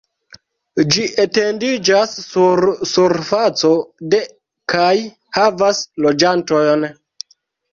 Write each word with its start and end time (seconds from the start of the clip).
Ĝi 0.93 1.03
etendiĝas 1.23 2.15
sur 2.29 2.61
surfaco 2.93 3.71
de 4.15 4.23
kaj 4.75 4.95
havas 5.41 5.83
loĝantojn. 6.07 6.89